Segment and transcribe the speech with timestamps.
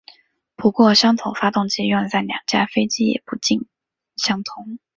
[0.55, 3.67] 不过相同发动机用在两架飞机也不尽
[4.15, 4.79] 相通。